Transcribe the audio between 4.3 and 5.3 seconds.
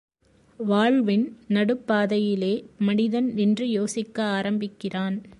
ஆரம்பிக்கிறான்.